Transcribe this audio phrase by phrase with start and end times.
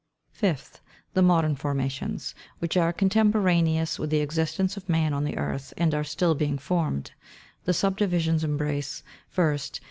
[0.33, 0.35] 8.
[0.35, 0.81] Fifth.
[1.13, 5.93] The modern formations, which are contemporaneous with the existence of man on the earth, ;md
[5.93, 7.11] are still being formed.
[7.65, 9.03] The subdivisions embrace:
[9.35, 9.79] 1st.